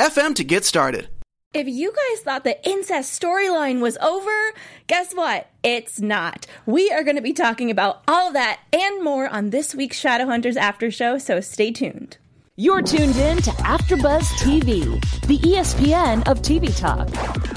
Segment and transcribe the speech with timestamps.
[0.00, 1.08] anchor.fm to get started.
[1.52, 4.52] If you guys thought the incest storyline was over,
[4.86, 5.48] guess what?
[5.64, 6.46] It's not.
[6.64, 10.00] We are going to be talking about all of that and more on this week's
[10.00, 12.18] Shadowhunters After Show, so stay tuned.
[12.56, 17.08] You're tuned in to AfterBuzz TV, the ESPN of TV talk.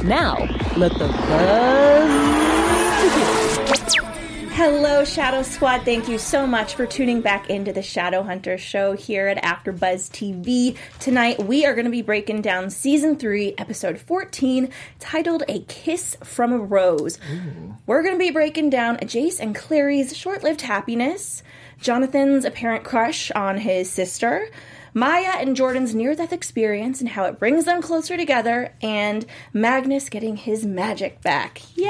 [0.04, 0.38] Now,
[0.76, 2.10] let the buzz
[3.04, 3.43] begin.
[4.56, 5.84] Hello, Shadow Squad.
[5.84, 10.78] Thank you so much for tuning back into the Shadowhunters show here at AfterBuzz TV.
[11.00, 16.16] Tonight, we are going to be breaking down season three, episode 14, titled "A Kiss
[16.24, 17.18] from a Rose."
[17.88, 21.42] We're going to be breaking down Jace and Clary's short-lived happiness,
[21.82, 24.50] Jonathan's apparent crush on his sister.
[24.96, 30.08] Maya and Jordan's near death experience and how it brings them closer together, and Magnus
[30.08, 31.62] getting his magic back.
[31.76, 31.86] Yay!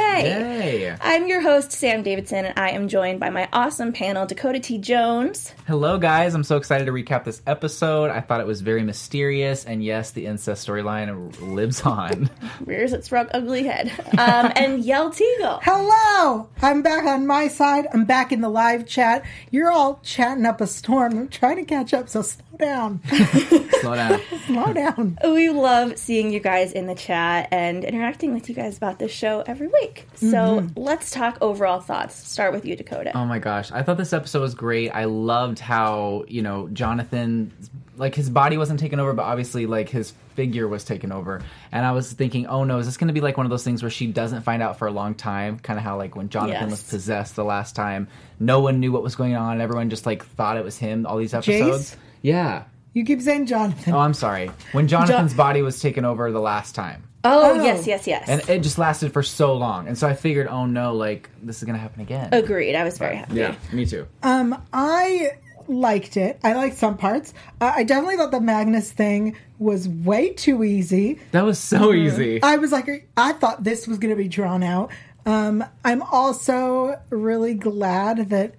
[0.84, 0.96] Yay.
[1.02, 4.78] I'm your host, Sam Davidson, and I am joined by my awesome panel, Dakota T.
[4.78, 6.34] Jones, Hello, guys.
[6.34, 8.10] I'm so excited to recap this episode.
[8.10, 12.30] I thought it was very mysterious, and yes, the incest storyline lives on.
[12.66, 15.60] rears its rug ugly head, um, and Yell Teagle.
[15.64, 16.50] Hello!
[16.62, 17.88] I'm back on my side.
[17.94, 19.26] I'm back in the live chat.
[19.52, 21.18] You're all chatting up a storm.
[21.18, 23.02] I'm trying to catch up, so slow down.
[23.82, 24.22] Slow down.
[24.46, 25.18] slow down.
[25.24, 29.12] We love seeing you guys in the chat and interacting with you guys about this
[29.12, 30.08] show every week.
[30.16, 30.80] So mm-hmm.
[30.80, 32.16] let's talk overall thoughts.
[32.16, 33.12] Start with you, Dakota.
[33.16, 33.72] Oh my gosh.
[33.72, 34.90] I thought this episode was great.
[34.90, 37.52] I loved how, you know, Jonathan,
[37.98, 41.42] like, his body wasn't taken over, but obviously, like, his figure was taken over.
[41.72, 43.64] And I was thinking, oh no, is this going to be like one of those
[43.64, 45.60] things where she doesn't find out for a long time?
[45.60, 48.08] Kind of how, like, when Jonathan was possessed the last time,
[48.40, 49.62] no one knew what was going on.
[49.62, 51.92] Everyone just, like, thought it was him all these episodes.
[51.92, 51.98] Jace?
[52.24, 52.64] Yeah.
[52.94, 53.94] You keep saying Jonathan.
[53.94, 54.50] Oh, I'm sorry.
[54.72, 57.04] When Jonathan's body was taken over the last time.
[57.24, 57.64] oh, oh.
[57.64, 58.28] yes, yes, yes.
[58.28, 59.88] And it just lasted for so long.
[59.88, 62.30] And so I figured, oh no, like, this is going to happen again.
[62.32, 62.76] Agreed.
[62.76, 63.36] I was very happy.
[63.36, 64.08] Yeah, me too.
[64.24, 65.32] Um, I
[65.68, 66.40] liked it.
[66.44, 67.34] I liked some parts.
[67.62, 71.20] Uh, I definitely thought the Magnus thing was way too easy.
[71.32, 72.42] That was so easy.
[72.44, 74.92] I was like, I thought this was going to be drawn out.
[75.26, 78.56] Um, I'm also really glad that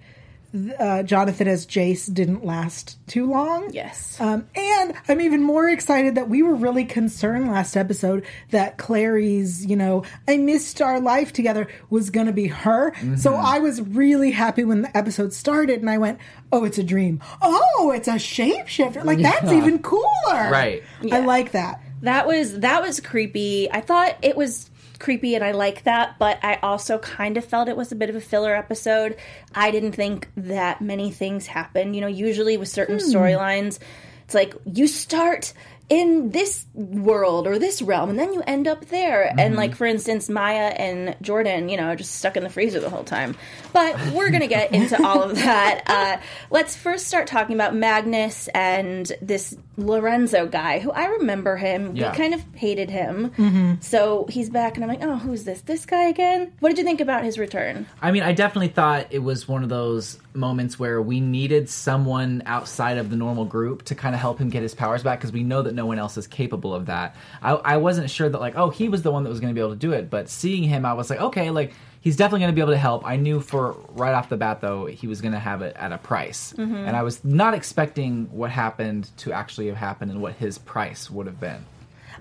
[0.79, 3.69] uh, Jonathan as Jace didn't last too long.
[3.71, 4.19] Yes.
[4.19, 9.65] Um, and I'm even more excited that we were really concerned last episode that Clary's,
[9.65, 12.93] you know, I missed our life together was going to be her.
[13.17, 16.19] So I was really happy when the episode started and I went,
[16.51, 17.21] oh, it's a dream.
[17.41, 19.03] Oh, it's a shapeshifter.
[19.03, 19.57] Like, that's Yeah.
[19.57, 20.03] even cooler.
[20.31, 20.83] Right.
[21.11, 21.81] I like that.
[22.01, 23.71] That was that was creepy.
[23.71, 24.69] I thought it was
[24.99, 28.09] creepy and I like that, but I also kind of felt it was a bit
[28.09, 29.17] of a filler episode.
[29.53, 31.95] I didn't think that many things happened.
[31.95, 33.79] You know, usually with certain storylines,
[34.25, 35.53] it's like you start
[35.87, 39.31] in this world or this realm and then you end up there.
[39.39, 42.79] And like for instance, Maya and Jordan, you know, are just stuck in the freezer
[42.79, 43.35] the whole time.
[43.71, 45.83] But we're going to get into all of that.
[45.95, 46.19] Uh,
[46.49, 51.95] let's first start talking about Magnus and this Lorenzo guy who I remember him.
[51.95, 52.11] Yeah.
[52.11, 53.31] We kind of hated him.
[53.37, 53.81] Mm-hmm.
[53.81, 55.61] So he's back, and I'm like, oh, who's this?
[55.61, 56.53] This guy again?
[56.59, 57.85] What did you think about his return?
[58.01, 62.43] I mean, I definitely thought it was one of those moments where we needed someone
[62.45, 65.31] outside of the normal group to kind of help him get his powers back because
[65.31, 67.15] we know that no one else is capable of that.
[67.41, 69.55] I, I wasn't sure that, like, oh, he was the one that was going to
[69.55, 71.73] be able to do it, but seeing him, I was like, okay, like,
[72.05, 73.03] he's definitely going to be able to help.
[73.03, 75.91] I knew for right off the bat, though, he was going to have it at
[75.91, 76.53] a price.
[76.55, 81.09] And I was not expecting what happened to actually have happened and what his price
[81.09, 81.65] would have been.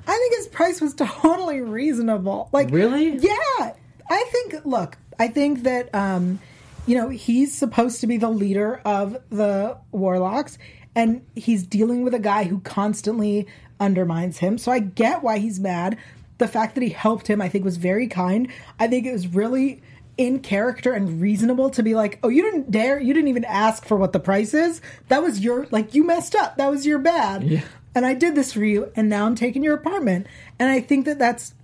[0.06, 2.48] I think his price was totally reasonable.
[2.50, 3.10] Like Really?
[3.10, 3.74] Yeah.
[4.08, 6.40] I think look, I think that um
[6.86, 10.58] you know, he's supposed to be the leader of the warlocks
[10.94, 13.46] and he's dealing with a guy who constantly
[13.80, 14.58] undermines him.
[14.58, 15.98] So I get why he's mad.
[16.38, 18.48] The fact that he helped him I think was very kind.
[18.78, 19.82] I think it was really
[20.16, 23.84] in character and reasonable to be like, "Oh, you didn't dare, you didn't even ask
[23.84, 24.80] for what the price is.
[25.08, 26.56] That was your like you messed up.
[26.56, 27.42] That was your bad."
[27.96, 30.26] And I did this for you and now I'm taking your apartment.
[30.58, 31.54] And I think that that's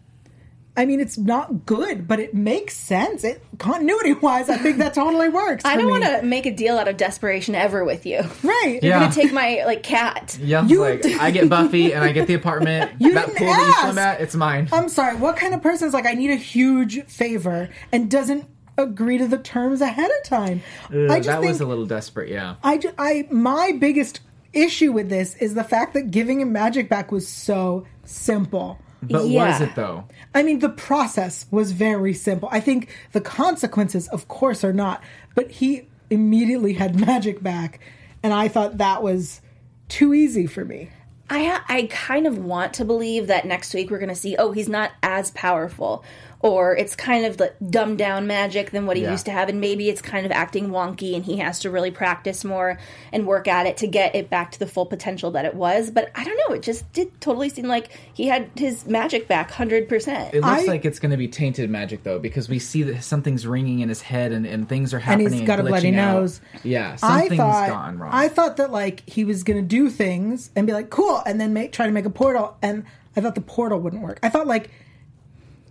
[0.77, 3.25] I mean, it's not good, but it makes sense.
[3.25, 5.65] It continuity wise, I think that totally works.
[5.65, 8.21] I don't want to make a deal out of desperation ever with you.
[8.43, 8.79] Right.
[8.83, 9.01] You're Yeah.
[9.01, 10.39] gonna take my like cat.
[10.41, 12.93] Yeah, You- like I get Buffy and I get the apartment.
[13.01, 13.99] You that didn't pool that you swim ask.
[13.99, 14.69] at, it's mine.
[14.73, 15.17] I'm sorry.
[15.17, 18.47] What kind of person is like, I need a huge favor and doesn't
[18.79, 20.63] agree to the terms ahead of time?
[20.89, 22.55] I just that think was a little desperate, yeah.
[22.63, 24.21] I, ju- I my biggest
[24.53, 28.79] issue with this is the fact that giving him magic back was so simple.
[29.03, 29.63] But was Yeah.
[29.63, 30.05] it though?
[30.35, 32.49] I mean, the process was very simple.
[32.53, 35.03] I think the consequences, of course, are not.
[35.35, 37.81] But he immediately had magic back,
[38.23, 39.41] and I thought that was
[39.89, 40.91] too easy for me.
[41.33, 44.35] I ha- I kind of want to believe that next week we're going to see
[44.37, 46.05] oh he's not as powerful
[46.43, 49.11] or it's kind of the dumbed down magic than what he Yeah.
[49.11, 51.91] used to have and maybe it's kind of acting wonky and he has to really
[51.91, 52.79] practice more
[53.13, 55.91] and work at it to get it back to the full potential that it was
[55.91, 59.51] but I don't know it just did totally seem like he had his magic back
[59.51, 60.33] 100%.
[60.33, 63.03] It looks I- like it's going to be tainted magic though, because we see that
[63.03, 65.27] something's ringing in his head and, and things are happening.
[65.27, 65.41] And happening.
[65.41, 66.15] he's got a bloody out.
[66.21, 66.41] nose.
[66.65, 68.11] Yeah, I something's thought gone wrong.
[68.13, 71.41] I thought that like he was going to do things and be like cool, and
[71.41, 72.85] then make try to make a portal, and
[73.17, 74.19] I thought the portal wouldn't work.
[74.23, 74.71] I thought like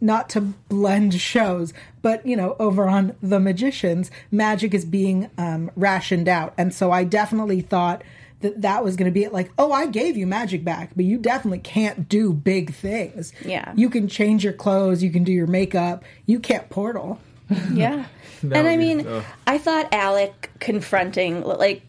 [0.02, 5.72] not to blend shows, but you know, over on The Magicians, magic is being um,
[5.76, 8.04] rationed out, and so I definitely thought
[8.42, 9.34] that that was going to be it.
[9.34, 13.34] Like, oh, I gave you magic back, but you definitely can't do big things.
[13.44, 13.74] Yeah.
[13.76, 17.20] you can change your clothes, you can do your makeup, you can't portal.
[17.74, 18.06] Yeah.
[18.42, 19.22] And I mean, ugh.
[19.46, 21.82] I thought Alec confronting, like,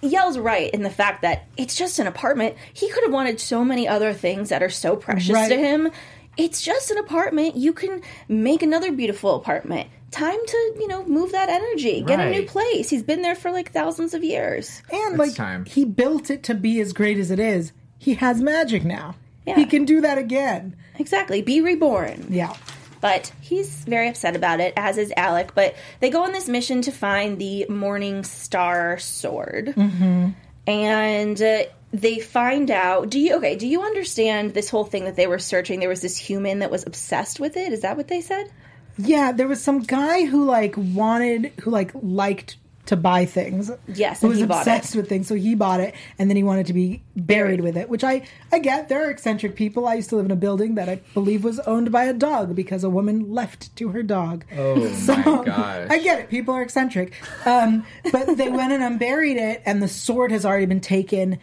[0.00, 2.54] Yell's right in the fact that it's just an apartment.
[2.72, 5.48] He could have wanted so many other things that are so precious Right.
[5.48, 5.90] to him.
[6.36, 7.56] It's just an apartment.
[7.56, 9.88] You can make another beautiful apartment.
[10.10, 12.02] Time to, you know, move that energy.
[12.02, 12.46] Get a new Right.
[12.48, 12.88] place.
[12.90, 14.82] He's been there for like thousands of years.
[14.92, 15.64] And It's like time.
[15.64, 17.72] he built it to be as great as it is.
[17.98, 19.14] He has magic now.
[19.46, 19.56] Yeah.
[19.56, 20.76] He can do that again.
[20.98, 21.42] Exactly.
[21.42, 22.26] Be reborn.
[22.30, 22.54] Yeah.
[23.00, 25.54] But he's very upset about it, as is Alec.
[25.54, 29.74] But they go on this mission to find the Morning Star sword.
[29.76, 30.30] Mm-hmm.
[30.66, 31.62] And uh,
[31.92, 33.10] they find out.
[33.10, 35.80] Do you, okay, do you understand this whole thing that they were searching?
[35.80, 37.72] There was this human that was obsessed with it.
[37.72, 38.50] Is that what they said?
[38.98, 42.56] Yeah, there was some guy who like wanted who like liked
[42.86, 43.70] to buy things.
[43.88, 44.98] Yes, who and was he bought obsessed it.
[44.98, 47.88] with things, so he bought it, and then he wanted to be buried with it.
[47.90, 48.88] Which I I get.
[48.88, 49.86] There are eccentric people.
[49.86, 52.54] I used to live in a building that I believe was owned by a dog
[52.56, 54.44] because a woman left to her dog.
[54.56, 55.88] Oh my gosh!
[55.90, 56.30] I get it.
[56.30, 57.12] People are eccentric.
[57.44, 61.38] Um, but they went and unburied it, and the sword has already been taken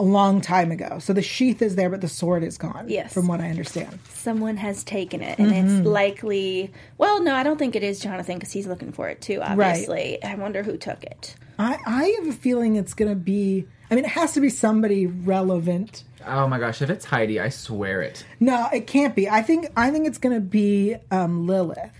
[0.00, 0.98] a long time ago.
[1.00, 2.86] So the sheath is there, but the sword is gone.
[2.88, 3.12] Yes.
[3.12, 3.98] From what I understand.
[4.14, 5.78] Someone has taken it, and Mm-hmm.
[5.78, 6.72] it's likely.
[6.98, 9.40] Well, no, I don't think it is Jonathan because he's looking for it too.
[9.42, 11.34] Obviously, I wonder who took it.
[11.58, 13.66] I, I have a feeling it's going to be.
[13.90, 16.04] I mean, it has to be somebody relevant.
[16.26, 16.82] Oh my gosh!
[16.82, 18.24] If it's Heidi, I swear it.
[18.38, 19.28] No, it can't be.
[19.28, 21.90] I think I think it's going to be um, Lilith.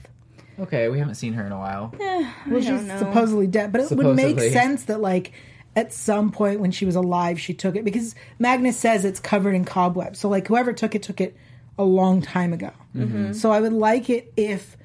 [0.61, 1.95] Okay, we haven't seen her in a while.
[2.01, 2.99] I Well, she's don't know.
[2.99, 5.33] supposedly dead, but it would make sense that like
[5.79, 9.55] at some point when she was alive, she took it because Magnus says it's covered
[9.55, 10.19] in cobwebs.
[10.19, 11.37] So like whoever took it took it
[11.79, 12.73] a long time ago.
[12.97, 13.33] Mm-hmm.
[13.33, 14.77] So I would like it if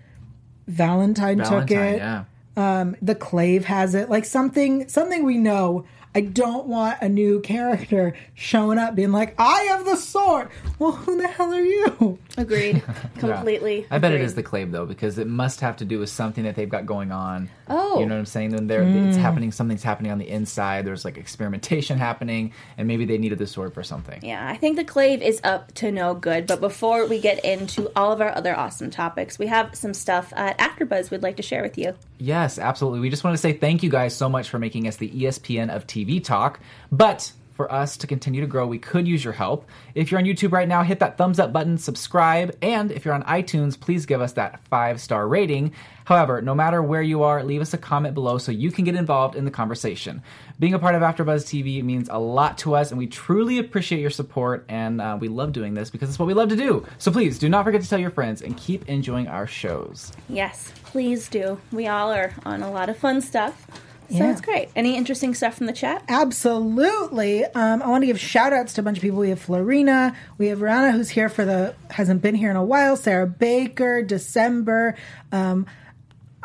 [0.68, 1.98] Valentine, took it.
[1.98, 2.26] yeah.
[2.56, 4.10] Um, the Clave has it.
[4.10, 5.86] Like something something we know.
[6.16, 10.92] I don't want a new character showing up being like, "I have the sword." Well,
[10.92, 12.20] who the hell are you?
[12.38, 12.84] Agreed.
[13.16, 13.20] Yeah.
[13.20, 13.88] Completely.
[13.90, 14.26] I bet it agreed.
[14.26, 16.86] is the clave though, because it must have to do with something that they've got
[16.86, 17.50] going on.
[17.70, 18.00] Oh.
[18.00, 18.50] you know what I'm saying?
[18.52, 19.08] Then there, Mm.
[19.10, 19.52] it's happening.
[19.52, 20.86] Something's happening on the inside.
[20.86, 24.20] There's like experimentation happening, and maybe they needed the sword for something.
[24.24, 26.48] Yeah, I think the clave is up to no good.
[26.48, 30.34] But before we get into all of our other awesome topics, we have some stuff
[30.36, 31.94] at AfterBuzz we'd like to share with you.
[32.18, 33.00] Yes, absolutely.
[33.00, 35.70] We just want to say thank you guys so much for making us the ESPN
[35.74, 36.60] of TV talk.
[36.92, 37.32] But
[37.64, 39.70] for us to continue to grow, we could use your help.
[39.96, 43.14] If you're on YouTube right now, hit that thumbs up button, subscribe, and if you're
[43.14, 45.72] on iTunes, please give us that five star rating.
[46.04, 48.96] However, no matter where you are, leave us a comment below so you can get
[48.96, 50.22] involved in the conversation.
[50.60, 54.02] Being a part of AfterBuzz TV means a lot to us, and we truly appreciate
[54.02, 54.66] your support.
[54.68, 56.86] And uh, we love doing this because it's what we love to do.
[56.98, 60.12] So please do not forget to tell your friends and keep enjoying our shows.
[60.28, 61.62] Yes, please do.
[61.72, 63.66] We all are on a lot of fun stuff.
[64.10, 64.32] So Yeah.
[64.32, 64.70] it's great.
[64.76, 66.04] Any interesting stuff from the chat?
[66.08, 67.46] Absolutely.
[67.46, 69.20] Um, I want to give shout outs to a bunch of people.
[69.20, 72.64] We have Florina, we have Rana, who's here for the, hasn't been here in a
[72.64, 74.96] while, Sarah Baker, December,
[75.32, 75.66] um,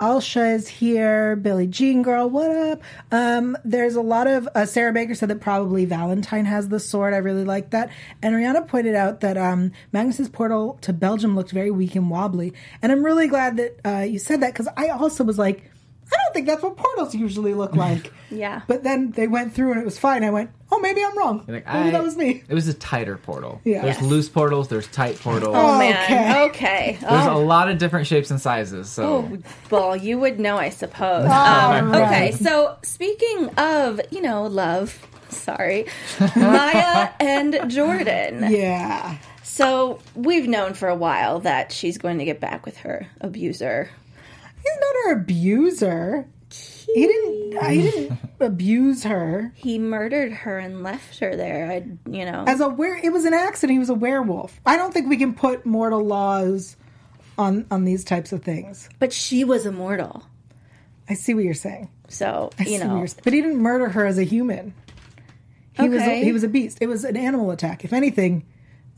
[0.00, 2.80] Alsha is here, Billie Jean Girl, what up?
[3.10, 7.14] Um, there's a lot of, uh, Sarah Baker said that probably Valentine has the sword.
[7.14, 7.90] I really like that.
[8.22, 12.54] And Rihanna pointed out that, um, Magnus's portal to Belgium looked very weak and wobbly.
[12.80, 15.68] And I'm really glad that, uh, you said that because I also was like,
[16.10, 18.12] I don't think that's what portals usually look like.
[18.30, 18.62] Yeah.
[18.66, 20.24] But then they went through and it was fine.
[20.24, 21.38] I went, oh, maybe I'm wrong.
[21.48, 22.42] Like, maybe I- that was me.
[22.48, 23.60] It was a tighter portal.
[23.64, 23.82] Yeah.
[23.82, 24.04] There's Yes.
[24.04, 25.54] loose portals, there's tight portals.
[25.56, 26.04] Oh, man.
[26.04, 26.42] Okay.
[26.48, 26.98] Okay.
[27.00, 28.88] There's Oh, a lot of different shapes and sizes.
[28.88, 29.38] So Oh,
[29.70, 31.24] well, you would know, I suppose.
[31.26, 32.02] Um, right.
[32.06, 34.98] Okay, so speaking of, you know, love,
[35.28, 35.86] sorry,
[36.36, 38.46] Maya and Jordan.
[38.50, 39.18] Yeah.
[39.42, 43.90] So we've known for a while that she's going to get back with her abuser.
[44.68, 46.28] He's not her abuser.
[46.50, 47.62] he didn't.
[47.70, 51.70] He didn't abuse her He murdered her and left her there.
[51.70, 52.44] I, you know.
[52.46, 52.96] as a were.
[52.96, 53.74] It was an accident.
[53.74, 54.60] He was a werewolf.
[54.64, 56.76] I don't think we can put mortal laws
[57.36, 58.88] on on these types of things.
[58.98, 60.24] but she was immortal.
[61.08, 61.90] I see what you're saying.
[62.08, 63.06] So, I you know.
[63.24, 64.74] but he didn't murder her as a human.
[65.72, 66.24] He was Okay.
[66.24, 66.78] he was a beast.
[66.80, 67.84] It was an animal attack.
[67.84, 68.44] If anything,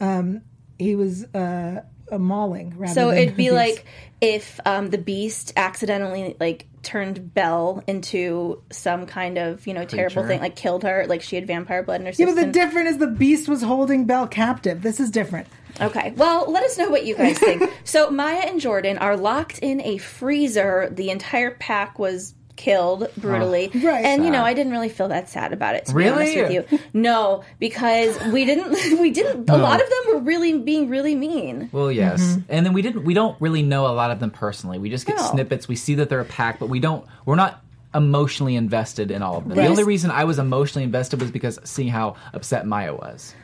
[0.01, 0.43] um,
[0.79, 2.75] he was uh, a mauling.
[2.77, 3.85] Rather So than it'd be like
[4.21, 10.15] if um, the beast accidentally like turned Belle into some kind of you know terrible
[10.23, 10.29] Creature.
[10.29, 12.35] thing, like killed her, like she had vampire blood in her Yeah, system.
[12.37, 14.83] but the different is the beast was holding Belle captive.
[14.83, 15.47] This is different.
[15.81, 16.13] Okay.
[16.17, 17.63] Well, let us know what you guys think.
[17.85, 20.89] so Maya and Jordan are locked in a freezer.
[20.91, 23.71] The entire pack was killed brutally.
[23.75, 24.05] Right.
[24.05, 26.35] And you know, I didn't really feel that sad about it to Really?
[26.35, 26.79] be honest with you.
[26.93, 31.69] No, because we didn't we didn't a lot of them were really being really mean.
[31.73, 32.41] Well, yes, Mm-hmm.
[32.49, 33.05] and then we didn't.
[33.05, 34.79] We don't really know a lot of them personally.
[34.79, 35.23] We just get No.
[35.31, 35.69] snippets.
[35.69, 37.07] We see that they're a pack, but we don't.
[37.25, 37.63] We're not
[37.95, 39.57] emotionally invested in all of them.
[39.59, 39.65] Right.
[39.65, 43.35] The only reason I was emotionally invested was because seeing how upset Maya was.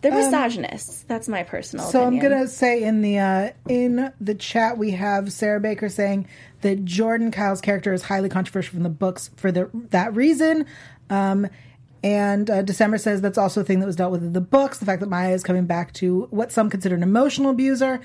[0.00, 1.02] They're misogynists.
[1.06, 4.92] That's my personal Um, So I'm gonna say in the uh, in the chat we
[4.92, 6.26] have Sarah Baker saying
[6.62, 10.66] that Jordan Kyle's character is highly controversial from the books for the, that reason.
[11.08, 11.48] Um,
[12.02, 14.78] and uh, December says that's also a thing that was dealt with in the books.
[14.78, 18.00] The fact that Maya is coming back to what some consider an emotional abuser.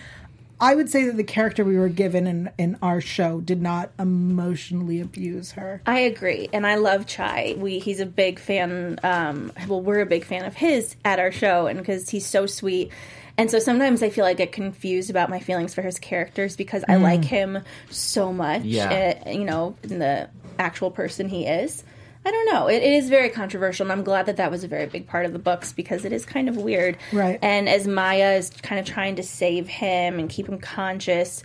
[0.59, 3.91] I would say that the character we were given in, in our show did not
[3.99, 5.81] emotionally abuse her.
[5.85, 7.55] I agree, and I love Chai.
[7.57, 8.99] We he's a big fan.
[9.03, 12.45] Um, well, we're a big fan of his at our show, and because he's so
[12.45, 12.91] sweet.
[13.37, 16.55] And so sometimes I feel like I get confused about my feelings for his characters
[16.55, 18.63] because I like him so much.
[18.63, 19.21] Yeah.
[19.25, 21.83] uh, you know, in the actual person he is.
[22.25, 22.67] I don't know.
[22.67, 25.27] It, it is very controversial, and I'm glad that that was a very big part
[25.27, 26.97] of the books because it is kind of weird.
[27.13, 27.37] Right.
[27.41, 31.43] And as Maya is kind of trying to save him and keep him conscious,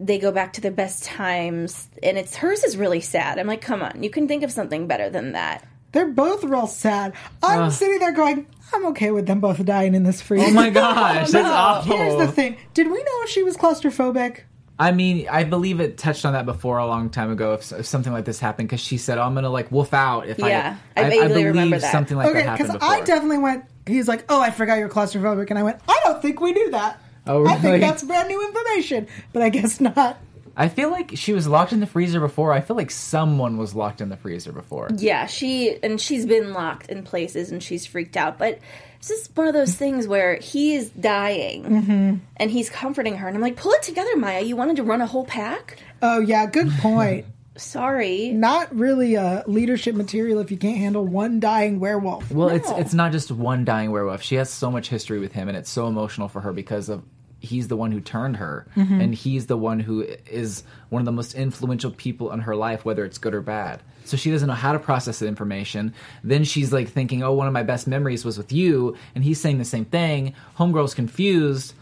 [0.00, 3.38] they go back to their best times, and it's hers is really sad.
[3.38, 5.66] I'm like, come on, you can think of something better than that.
[5.92, 7.14] They're both real sad.
[7.42, 10.44] I'm sitting there going, I'm okay with them both dying in this freeze.
[10.46, 11.96] Oh my gosh, that's awful.
[11.96, 12.56] Here's the thing.
[12.74, 14.40] Did we know she was claustrophobic?
[14.80, 17.54] I mean, I believe it touched on that before a long time ago.
[17.54, 20.28] If, if something like this happened, because she said, "Oh, "I'm gonna like wolf out."
[20.28, 21.90] If Yeah, I, I I, vaguely believe remember that.
[21.90, 22.88] something like okay, that happened because.
[22.88, 23.64] I definitely went.
[23.86, 26.70] He's like, "Oh, I forgot you're claustrophobic," and I went, "I don't think we knew
[26.70, 30.16] that." Oh, I think that's brand new information, but I guess not.
[30.60, 32.52] I feel like she was locked in the freezer before.
[32.52, 34.88] I feel like someone was locked in the freezer before.
[34.92, 38.38] Yeah, she and she's been locked in places and she's freaked out.
[38.38, 38.58] But
[38.98, 42.16] it's just one of those things where he is dying mm-hmm.
[42.38, 44.42] and he's comforting her, and I'm like, pull it together, Maya.
[44.42, 45.78] You wanted to run a whole pack.
[46.02, 47.26] Oh yeah, good point.
[47.56, 48.30] Sorry.
[48.30, 52.30] not really a leadership material if you can't handle one dying werewolf.
[52.30, 54.22] Well, it's it's not just one dying werewolf.
[54.22, 57.04] She has so much history with him, and it's so emotional for her because of
[57.40, 59.00] he's the one who turned her, Mm-hmm.
[59.00, 62.84] and he's the one who is one of the most influential people in her life,
[62.84, 63.80] whether it's good or bad.
[64.04, 65.92] So she doesn't know how to process the information.
[66.24, 69.40] Then she's like thinking, "Oh, one of my best memories was with you," and he's
[69.40, 70.34] saying the same thing.
[70.58, 71.74] Homegirl's confused.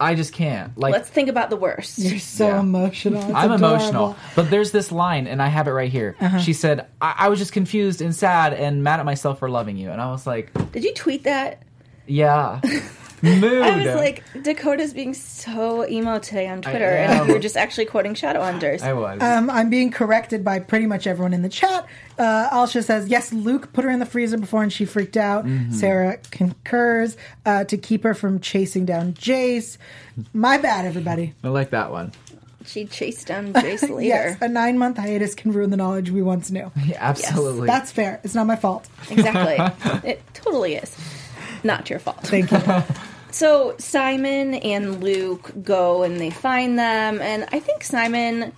[0.00, 0.78] I just can't.
[0.78, 1.98] Like Let's think about the worst.
[1.98, 2.60] You're so Yeah.
[2.60, 3.22] emotional.
[3.22, 3.66] It's I'm adorable.
[3.76, 4.16] emotional.
[4.36, 6.14] But there's this line, and I have it right here.
[6.20, 6.38] Uh-huh.
[6.38, 9.76] She said, I-, I was just confused and sad and mad at myself for loving
[9.76, 9.90] you.
[9.90, 11.62] And I was like, Did you tweet that?
[12.06, 12.60] yeah.
[13.22, 13.62] Mood.
[13.62, 17.86] I was like, Dakota's being so emo today on Twitter, and you were just actually
[17.86, 18.82] quoting Shadow Shadowhunters.
[18.82, 19.20] I was.
[19.22, 21.86] Um, I'm being corrected by pretty much everyone in the chat.
[22.18, 25.44] Uh, Alsha says, yes, Luke put her in the freezer before and she freaked out.
[25.44, 25.72] Mm-hmm.
[25.72, 29.78] Sarah concurs uh, to keep her from chasing down Jace.
[30.32, 31.34] My bad, everybody.
[31.42, 32.12] I like that one.
[32.66, 34.00] She chased down Jace later.
[34.02, 36.70] Yes, a nine month hiatus can ruin the knowledge we once knew.
[36.84, 37.66] Yeah, absolutely.
[37.66, 38.20] That's fair.
[38.22, 38.86] It's not my fault.
[39.10, 39.56] Exactly.
[40.10, 40.94] it totally is.
[41.64, 42.18] Not your fault.
[42.22, 42.58] Thank you.
[43.32, 48.52] So Simon and Luke go and they find them, and I think Simon,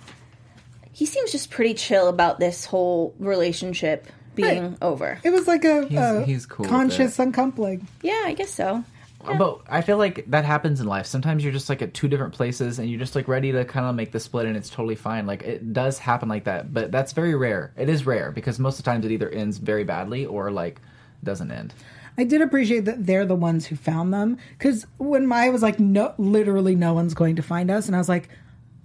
[0.91, 4.77] he seems just pretty chill about this whole relationship being Right.
[4.81, 5.19] over.
[5.23, 7.21] It was like a, He's- a he's cool conscious it.
[7.21, 7.87] uncoupling.
[8.01, 8.83] Yeah, I guess so.
[9.23, 11.05] But I feel like that happens in life.
[11.05, 13.85] Sometimes you're just like at two different places and you're just like ready to kind
[13.85, 15.27] of make the split and it's totally fine.
[15.27, 17.73] Like it does happen like that, but that's very rare.
[17.77, 20.81] It is rare because most of the times it either ends very badly or like
[21.23, 21.75] doesn't end.
[22.17, 25.79] I did appreciate that they're the ones who found them because when Maya was like,
[25.79, 28.29] "No, literally, no one's going to find us," and I was like,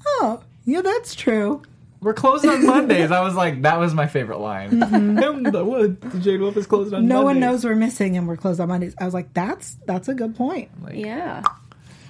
[0.07, 1.63] "Oh, yeah, that's true."
[2.01, 3.11] We're closed on Mondays.
[3.11, 4.79] I was like, that was my favorite line.
[4.79, 6.01] the, what?
[6.01, 8.69] The Jade Wolf is closed on No one knows we're missing, and we're closed on
[8.69, 8.95] Mondays.
[9.01, 11.43] I was like, "That's that's a good point." Like, Yeah.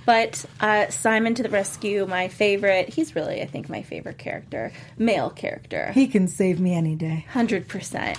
[0.05, 2.89] But uh, Simon to the rescue, my favorite.
[2.89, 5.93] He's really, I think, my favorite character, male character.
[5.93, 7.27] He can save me any day.
[7.31, 8.17] Hundred percent.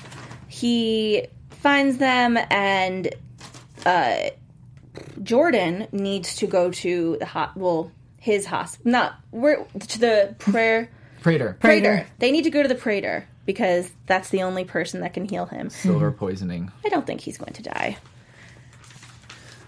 [0.47, 1.25] He
[1.59, 3.13] finds them, and
[3.85, 4.29] uh,
[5.23, 7.55] Jordan needs to go to the hot.
[7.55, 10.89] Well, his hospital, not where to the prayer
[11.21, 11.57] Praetor.
[11.59, 11.81] Praetor.
[11.91, 12.07] Praetor.
[12.19, 15.45] They need to go to the Praetor because that's the only person that can heal
[15.45, 15.69] him.
[15.69, 16.71] Silver poisoning.
[16.85, 17.97] I don't think he's going to die.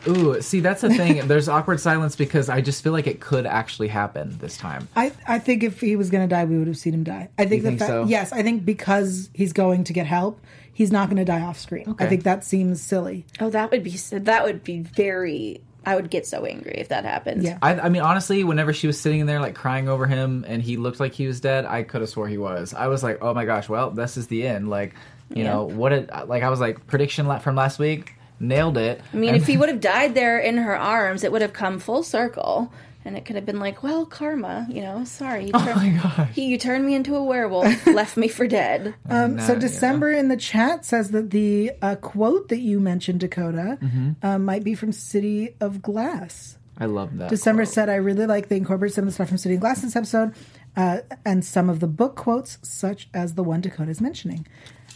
[0.08, 1.16] Ooh, see, that's the thing.
[1.28, 4.88] There's awkward silence because I just feel like it could actually happen this time.
[4.96, 7.30] I, I think if he was going to die, we would have seen him die.
[7.38, 8.04] I think You the think fact, so?
[8.06, 10.42] yes, I think because he's going to get help,
[10.74, 11.96] he's not going to die off screen.
[12.00, 13.26] I think that seems silly.
[13.40, 15.62] Oh, that would be that would be very.
[15.84, 17.42] I would get so angry if that happened.
[17.42, 17.58] Yeah.
[17.60, 20.78] I, I mean, honestly, whenever she was sitting there like crying over him and he
[20.78, 22.76] looked like he was dead, I could have swore he was.
[22.76, 24.70] I was like, oh my gosh, well, this is the end.
[24.70, 24.94] Like,
[25.34, 25.54] you Yeah.
[25.54, 29.02] know, what it, like, I was like, prediction from last week, nailed it.
[29.12, 31.80] I mean, if he would have died there in her arms, it would have come
[31.80, 32.72] full circle,
[33.06, 35.90] and it could have been like, "Well, karma, you know, sorry, you, turned, Oh my
[36.02, 36.32] gosh.
[36.34, 40.12] he, you turned me into a werewolf, left me for dead." Um, so Nah, December
[40.12, 44.26] in the chat says that the uh, quote that you mentioned, Dakota, Mm-hmm.
[44.26, 46.58] uh, might be from City of Glass.
[46.78, 47.30] I love that.
[47.30, 47.74] December quote.
[47.74, 49.88] said, "I really like they incorporate some of the stuff from City of Glass in
[49.88, 50.34] this episode,
[50.76, 54.48] uh, and some of the book quotes, such as the one Dakota's mentioning."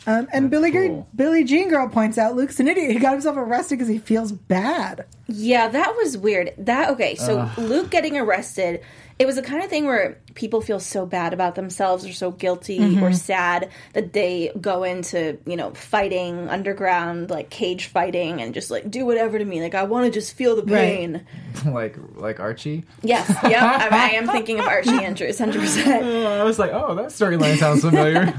[0.08, 1.08] Um, and Billy cool.
[1.16, 2.92] Billy Jean Girl points out Luke's an idiot.
[2.92, 5.06] He got himself arrested because he feels bad.
[5.28, 6.52] Yeah, that was weird.
[6.60, 8.82] That okay, so Luke getting arrested,
[9.18, 12.30] it was the kind of thing where people feel so bad about themselves or so
[12.30, 18.54] guilty or sad that they go into, you know, fighting underground, like cage fighting and
[18.54, 19.62] just like do whatever to me.
[19.64, 20.98] Like I want to just feel the Right.
[20.98, 21.26] pain.
[21.66, 22.84] like, like Archie.
[23.02, 25.88] Yes, yeah, I, I am thinking of Archie Andrews 100%.
[26.40, 28.32] I was like, oh, that storyline sounds familiar.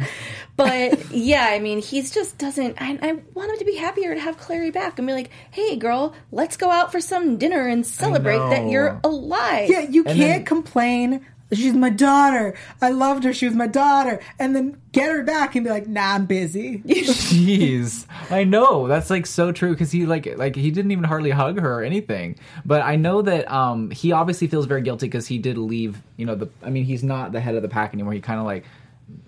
[0.57, 2.81] But yeah, I mean, he's just doesn't.
[2.81, 5.77] I, I want him to be happier to have Clary back and be like, "Hey,
[5.77, 10.17] girl, let's go out for some dinner and celebrate that you're alive." Yeah, you And
[10.17, 11.27] can't then- complain.
[11.53, 12.55] She's my daughter.
[12.83, 13.33] I loved her.
[13.33, 14.19] She was my daughter.
[14.37, 16.79] And then get her back and be like, nah, I'm busy.
[17.31, 21.31] Jeez, I know that's like so true because he like like he didn't even hardly
[21.31, 22.37] hug her or anything.
[22.65, 26.03] But I know that um he obviously feels very guilty because he did leave.
[26.17, 28.13] You know the I mean he's not the head of the pack anymore.
[28.13, 28.65] He kind of like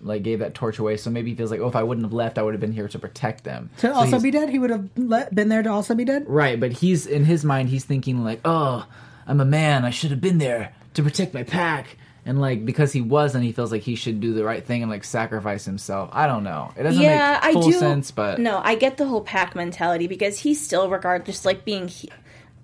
[0.00, 0.96] like gave that torch away.
[0.96, 2.72] So maybe he feels like oh if I wouldn't have left I would have been
[2.72, 3.70] here to protect them.
[3.78, 6.24] To So also be dead, he would have let, been there to also be dead.
[6.26, 8.86] right, but he's in his mind he's thinking like oh
[9.26, 11.96] I'm a man I should have been there to protect my pack.
[12.26, 14.90] And like because he wasn't, he feels like he should do the right thing and
[14.90, 16.10] like sacrifice himself.
[16.12, 16.72] I don't know.
[16.76, 17.78] It doesn't yeah, make full I do.
[17.78, 21.64] sense, but no, I get the whole pack mentality because he still regards just like
[21.64, 22.08] being hu-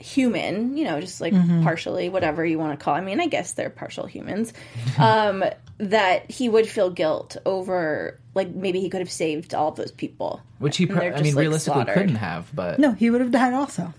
[0.04, 2.94] human, you know, just like partially whatever you want to call.
[2.94, 4.52] I mean, I guess they're partial humans.
[4.98, 5.42] um,
[5.78, 9.90] that he would feel guilt over, like maybe he could have saved all of those
[9.90, 11.94] people, which he And pro- I mean like, realistically slaughtered.
[11.94, 12.50] couldn't have.
[12.54, 13.92] But No, he would have died also.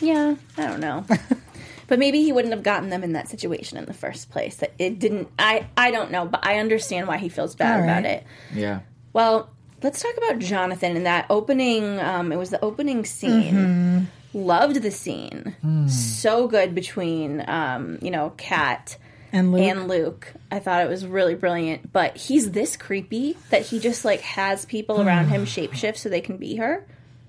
[0.00, 1.04] Yeah, I don't know.
[1.88, 4.56] but maybe he wouldn't have gotten them in that situation in the first place.
[4.56, 5.28] That it didn't.
[5.38, 8.24] I I don't know, but I understand why he feels bad All about it.
[8.54, 8.80] yeah.
[9.12, 9.50] Well,
[9.82, 11.98] let's talk about Jonathan and that opening.
[12.00, 14.08] Um, it was the opening scene.
[14.34, 15.54] Loved the scene.
[15.88, 18.96] So good between um, you know Kat
[19.32, 19.62] And Luke.
[19.62, 20.32] and Luke.
[20.50, 21.92] I thought it was really brilliant.
[21.92, 26.20] But he's this creepy that he just like has people around him shapeshift so they
[26.20, 26.86] can be her.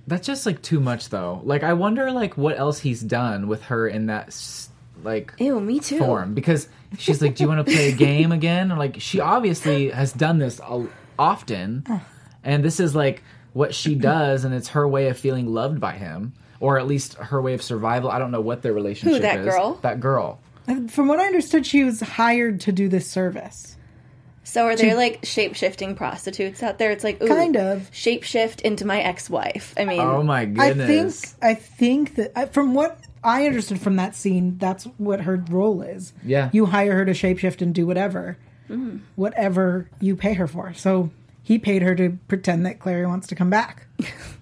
[0.08, 1.42] That's just like too much though.
[1.44, 4.34] Like I wonder like what else he's done with her in that
[5.04, 6.00] like Ew, me too.
[6.00, 9.20] form because she's like, "Do you want to play a game again?" Or like she
[9.20, 10.60] obviously has done this
[11.20, 11.86] often,
[12.44, 13.22] and this is like
[13.54, 17.16] what she does, and it's her way of feeling loved by him, or at least
[17.16, 18.10] her way of survival.
[18.10, 19.46] I don't know what their relationship Who, that is.
[19.46, 19.74] girl?
[19.82, 20.40] That girl.
[20.90, 23.76] From what I understood, she was hired to do this service.
[24.44, 26.92] So are there like shape shifting prostitutes out there?
[26.92, 27.90] It's like ooh, Kind of.
[27.94, 29.74] shape shift into my ex wife.
[29.78, 31.36] I mean, Oh my goodness.
[31.42, 35.22] I think I think that I, from what I understood from that scene, that's what
[35.22, 36.14] her role is.
[36.24, 36.50] Yeah.
[36.54, 38.38] you hire her to shapeshift and do whatever,
[38.70, 39.02] Mm.
[39.16, 40.74] whatever you pay her for.
[40.74, 41.12] So
[41.44, 43.88] he paid her to pretend that Clary wants to come back.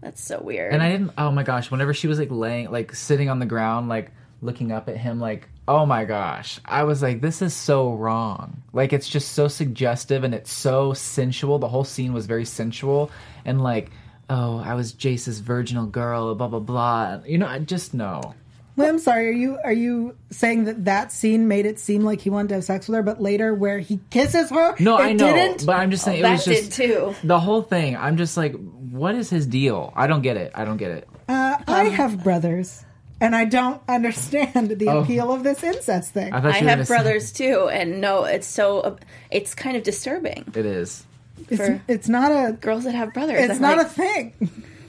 [0.00, 0.72] that's so weird.
[0.72, 1.12] And I didn't.
[1.18, 1.70] Oh my gosh!
[1.70, 5.20] Whenever she was like laying, like sitting on the ground, like looking up at him,
[5.20, 8.62] like oh my gosh, I was like, this is so wrong.
[8.72, 11.60] Like it's just so suggestive and it's so sensual.
[11.60, 13.10] The whole scene was very sensual
[13.44, 13.90] and like,
[14.28, 17.20] oh, I was Jace's virginal girl, blah blah blah.
[17.24, 18.34] You know, I just know.
[18.76, 19.28] Well, I'm sorry.
[19.28, 22.54] Are you are you saying that that scene made it seem like he wanted to
[22.54, 25.66] have sex with her, but later where he kisses her, No, it I know, didn't?
[25.66, 27.14] but I'm just saying it that was just did too.
[27.22, 27.96] the whole thing.
[27.96, 28.54] I'm just like,
[28.90, 29.92] what is his deal?
[29.96, 30.52] I don't get it.
[30.54, 31.08] I don't get it.
[31.28, 32.84] Uh, I have brothers,
[33.20, 35.00] and I don't understand the Oh.
[35.00, 36.32] appeal of this incest thing.
[36.32, 38.96] I thought I you were gonna have say- brothers too, and no, it's so
[39.30, 40.44] it's kind of disturbing.
[40.54, 41.04] It is.
[41.48, 44.32] It's, for- it's not a Girls that have brothers, it's I'm not like, a thing.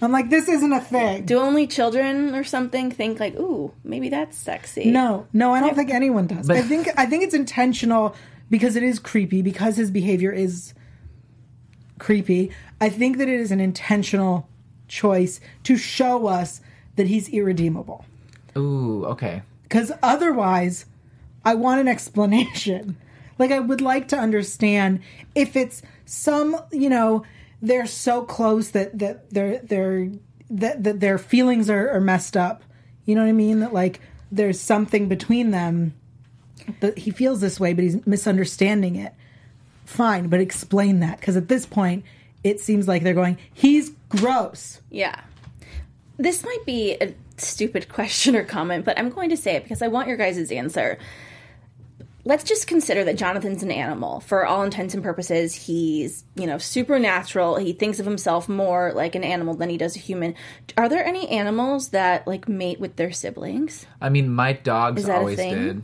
[0.04, 1.26] I'm like, this isn't a thing.
[1.26, 4.90] Do only children or something think like, ooh, maybe that's sexy?
[4.92, 6.48] No, no, I don't think anyone does.
[6.48, 8.16] But- I think I think it's intentional
[8.50, 10.74] because it is creepy because his behavior is
[12.02, 12.52] creepy.
[12.82, 14.50] I think that it is an intentional
[14.88, 16.60] choice to show us
[16.98, 18.04] that he's irredeemable.
[18.58, 19.44] Ooh, okay.
[19.64, 20.86] Because otherwise,
[21.46, 22.98] I want an explanation.
[23.40, 25.00] Like I would like to understand
[25.36, 27.24] if it's some, you know,
[27.62, 30.10] they're so close that that their their
[30.50, 32.64] that, that their feelings are, are messed up.
[33.06, 33.60] You know what I mean?
[33.60, 35.94] That like there's something between them
[36.80, 39.14] that he feels this way, but he's misunderstanding it.
[39.86, 42.06] Fine, but explain that because at this point,
[42.44, 43.38] it seems like they're going.
[43.54, 44.82] He's gross.
[44.89, 45.20] Yeah.
[46.17, 49.82] This might be a stupid question or comment, but I'm going to say it because
[49.82, 50.98] I want your guys' answer.
[52.24, 54.20] Let's just consider that Jonathan's an animal.
[54.20, 57.56] For all intents and purposes, he's, you know, supernatural.
[57.56, 60.36] He thinks of himself more like an animal than he does a human.
[60.78, 63.88] Are there any animals that like mate with their siblings?
[64.00, 65.56] I mean, my dogs Is that a always thing?
[65.56, 65.84] did.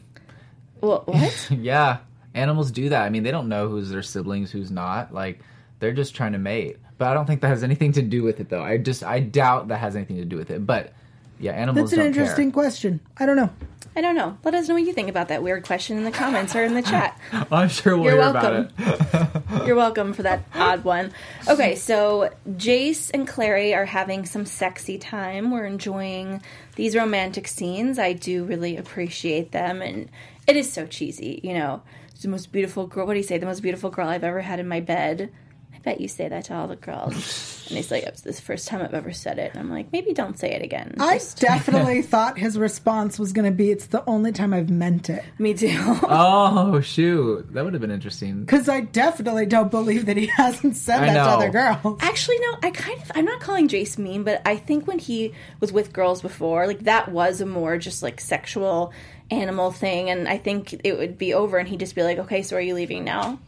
[0.79, 1.49] Well, what?
[1.57, 1.97] Yeah,
[2.37, 3.03] animals do that.
[3.03, 5.13] I mean, they don't know who's their siblings, who's not.
[5.13, 5.39] Like,
[5.79, 6.77] they're just trying to mate.
[6.97, 8.63] But I don't think that has anything to do with it, though.
[8.63, 10.65] I just, I doubt that has anything to do with it.
[10.65, 10.93] But
[11.39, 11.91] yeah, animals.
[11.91, 12.63] That's an don't interesting Care.
[12.63, 12.99] question.
[13.17, 13.49] I don't know.
[13.95, 14.37] I don't know.
[14.43, 16.73] Let us know what you think about that weird question in the comments or in
[16.73, 17.19] the chat.
[17.51, 18.69] I'm sure we'll You're hear welcome.
[18.77, 19.65] about it.
[19.67, 21.11] You're welcome for that odd one.
[21.47, 25.51] Okay, so Jace and Clary are having some sexy time.
[25.51, 26.41] We're enjoying
[26.75, 27.97] these romantic scenes.
[27.97, 30.09] I do really appreciate them, and
[30.45, 31.39] it is so cheesy.
[31.43, 33.05] You know, it's the most beautiful girl.
[33.05, 33.37] What do you say?
[33.37, 35.31] The most beautiful girl I've ever had in my bed.
[35.73, 37.65] I bet you say that to all the girls.
[37.69, 40.11] And he's like, "It's the first time I've ever said it." And I'm like, maybe
[40.11, 40.95] don't say it again.
[40.99, 44.69] I Just- definitely thought his response was going to be, "It's the only time I've
[44.71, 45.77] meant it." me too.
[46.09, 48.41] Oh shoot, that would have been interesting.
[48.41, 51.29] Because I definitely don't believe that he hasn't said I that to know.
[51.29, 51.99] other girls.
[52.01, 52.57] Actually, no.
[52.63, 55.93] I kind of I'm not calling Jace mean, but I think when he was with
[55.93, 58.91] girls before, like that was a more just like sexual
[59.31, 62.41] animal thing, and I think it would be over, and he'd just be like, "Okay,
[62.41, 63.39] so are you leaving now?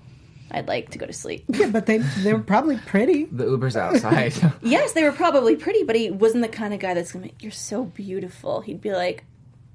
[0.52, 3.26] I'd like to go to sleep." Yeah, but they they were probably pretty.
[3.32, 4.34] The Uber's outside.
[4.62, 7.28] yes, they were probably pretty, but he wasn't the kind of guy that's gonna.
[7.28, 8.62] Be You're so beautiful.
[8.62, 9.24] He'd be like,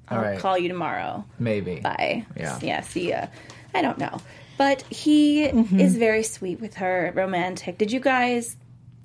[0.09, 0.39] "I'll All right.
[0.39, 1.79] call you tomorrow." Maybe.
[1.79, 2.25] Bye.
[2.37, 2.59] Yeah.
[2.61, 3.27] Yeah, uh, see ya.
[3.73, 4.19] I don't know.
[4.57, 5.79] But he mm-hmm.
[5.79, 7.77] is very sweet with her, romantic.
[7.77, 8.55] Did you guys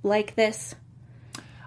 [0.02, 0.74] like this?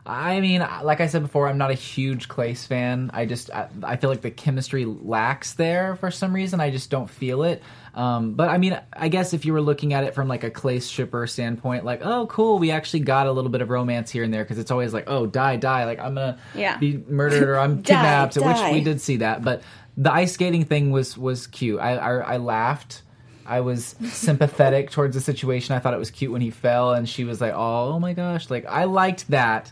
[0.05, 3.09] I mean, like I said before, I'm not a huge Clace fan.
[3.13, 6.59] I just I, I feel like the chemistry lacks there for some reason.
[6.59, 7.63] I just don't feel it.
[7.95, 10.49] Um, but I mean, I guess if you were looking at it from like a
[10.49, 14.23] Clace shipper standpoint, like, oh, cool, we actually got a little bit of romance here
[14.23, 16.75] and there because it's always like, oh, die, die, like I'm gonna Yeah.
[16.77, 19.41] be murdered or I'm Die, kidnapped, which we did see that.
[19.41, 19.61] But
[19.95, 21.79] the ice skating thing was was cute.
[21.79, 23.03] I I, I laughed.
[23.45, 25.75] I was sympathetic towards the situation.
[25.75, 28.11] I thought it was cute when he fell, and she was like, "Oh, oh my
[28.13, 29.71] gosh!" Like I liked that.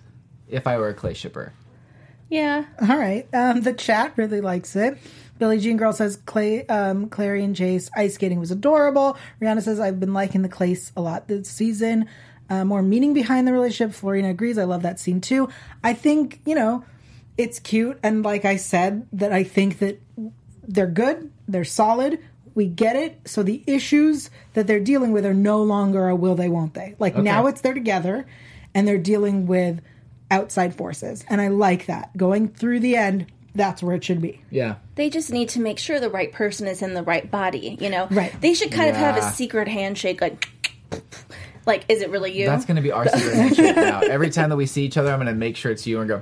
[0.52, 1.54] If I were a Clace shipper,
[2.30, 2.66] Yeah.
[2.82, 3.28] All right.
[3.34, 4.98] Um, the chat really likes it.
[5.40, 9.18] Billie Jean Girl says Clay, um, Clary and Jace ice skating was adorable.
[9.42, 12.06] Rihanna says I've been liking the Clace a lot this season.
[12.50, 13.96] Uh, more meaning behind the relationship.
[13.96, 14.58] Florina agrees.
[14.58, 15.50] I love that scene too.
[15.84, 16.84] I think you know
[17.38, 20.00] it's cute, and like I said, that I think that
[20.64, 21.32] they're good.
[21.48, 22.20] They're solid.
[22.54, 23.22] We get it.
[23.26, 26.96] So the issues that they're dealing with are no longer a will they, won't they.
[27.00, 28.28] Like now it's they're together,
[28.76, 29.82] and they're dealing with
[30.32, 32.16] outside forces, and I like that.
[32.18, 34.42] Going through the end, that's where it should be.
[34.50, 37.78] yeah, They just need to make sure the right person is in the right body,
[37.82, 38.08] you know?
[38.10, 38.34] Right.
[38.42, 40.48] They should kind of have a secret handshake, like,
[41.66, 42.46] like, is it really you?
[42.46, 44.00] that's gonna be our secret handshake now.
[44.00, 46.22] Every time that we see each other, I'm gonna make sure it's you and go.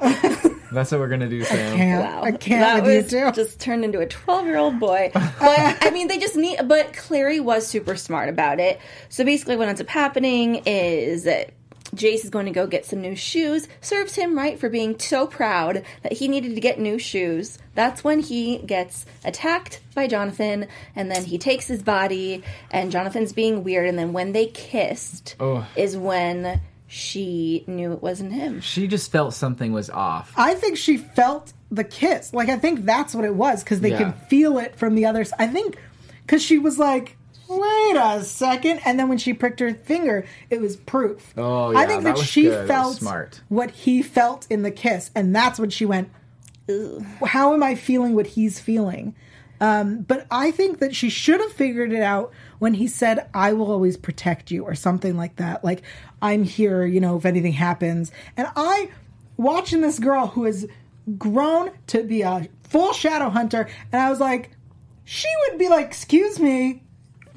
[0.70, 1.76] That's what we're gonna do, Sam.
[1.78, 2.22] Can't, Wow.
[2.24, 3.32] I can't that with was you too.
[3.32, 5.10] just turned into a 12 year old boy.
[5.14, 8.78] But I mean, they just need, but Clary was super smart about it.
[9.08, 11.50] So basically, what ends up happening is that
[11.98, 13.68] Jace is going to go get some new shoes.
[13.80, 17.58] Serves him right for being so proud that he needed to get new shoes.
[17.74, 23.32] That's when he gets attacked by Jonathan, and then he takes his body, and Jonathan's
[23.32, 23.88] being weird.
[23.88, 25.66] And then when they kissed, Oh.
[25.76, 28.62] is when she knew it wasn't him.
[28.62, 30.32] She just felt something was off.
[30.36, 32.32] I think she felt the kiss.
[32.32, 33.98] Like I think that's what it was because they Yeah.
[33.98, 35.26] can feel it from the other.
[35.38, 35.76] I think
[36.22, 37.17] because she was like,
[37.48, 38.80] "Wait a second.
[38.84, 41.32] and then when she pricked her finger, it was proof.
[41.36, 42.68] Oh, yeah, I think that that, she good.
[42.68, 43.40] Felt smart.
[43.48, 46.10] what he felt in the kiss, and that's when she went.
[47.24, 49.14] How am I feeling what he's feeling?
[49.60, 53.52] Um, but I think that she should have figured it out when he said, I
[53.54, 55.64] will always protect you, or something like that.
[55.64, 55.82] Like,
[56.22, 58.12] I'm here, you know, if anything happens.
[58.36, 58.90] And I,
[59.36, 60.66] watching this girl who has
[61.16, 64.50] grown to be a full shadow hunter, and I was like,
[65.04, 66.82] she would be like, Excuse me,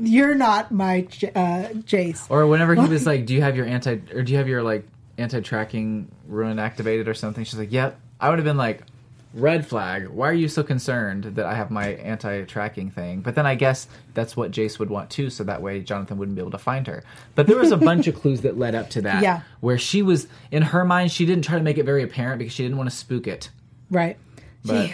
[0.01, 0.99] you're not my
[1.35, 2.25] uh, Jace.
[2.29, 4.63] Or whenever he was like, "Do you have your anti or do you have your
[4.63, 4.85] like
[5.17, 8.83] anti-tracking rune activated or something?" She's like, "Yep." I would have been like,
[9.33, 10.09] "Red flag.
[10.09, 13.87] Why are you so concerned that I have my anti-tracking thing?" But then I guess
[14.13, 16.87] that's what Jace would want too, so that way Jonathan wouldn't be able to find
[16.87, 17.03] her.
[17.35, 19.23] But there was a bunch of clues that led up to that.
[19.23, 19.41] Yeah.
[19.59, 22.53] Where she was in her mind, she didn't try to make it very apparent because
[22.53, 23.49] she didn't want to spook it.
[23.89, 24.17] Right.
[24.63, 24.91] But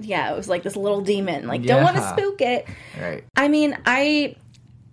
[0.00, 1.46] yeah, it was like this little demon.
[1.46, 2.66] Like, don't want to spook it.
[3.00, 3.24] Right.
[3.36, 4.36] I mean, I.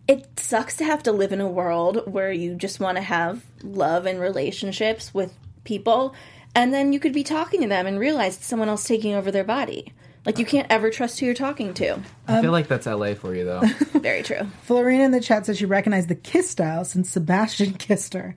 [0.08, 3.46] It sucks to have to live in a world where you just want to have
[3.62, 5.32] love and relationships with
[5.64, 6.16] people,
[6.56, 9.30] and then you could be talking to them and realize it's someone else taking over
[9.30, 9.94] their body.
[10.26, 12.00] Like, you can't ever trust who you're talking to.
[12.28, 13.62] I feel um, like that's LA for you though.
[14.00, 14.48] Very true.
[14.64, 18.36] Florina in the chat says she recognized the kiss style since Sebastian kissed her.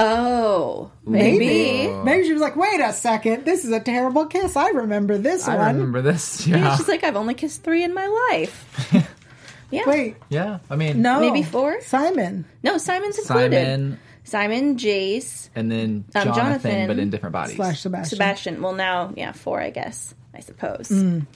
[0.00, 1.88] Oh, maybe.
[2.02, 4.56] Maybe she was like, wait a second, this is a terrible kiss.
[4.56, 5.56] I remember this one.
[5.56, 5.76] I one.
[5.76, 6.46] remember this.
[6.46, 6.76] Maybe Yeah.
[6.76, 8.92] she's like, I've only kissed three in my life.
[9.70, 9.82] yeah.
[9.86, 10.58] Wait, Yeah.
[10.68, 11.20] I mean, no.
[11.20, 11.80] Maybe four?
[11.82, 12.44] Simon.
[12.62, 13.64] No, Simon's included.
[13.64, 17.56] Simon Simon, Jace, and then Um, Jonathan, Jonathan but in different bodies.
[17.56, 18.08] Slash Sebastian.
[18.08, 18.62] Sebastian.
[18.62, 20.88] Well, now, yeah, four, I guess, I suppose.
[20.88, 21.26] Mm.